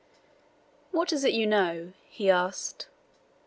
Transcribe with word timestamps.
"What 0.89 1.13
is 1.13 1.23
it 1.23 1.31
you 1.33 1.45
know?" 1.45 1.93
he 2.09 2.27
asked. 2.31 2.87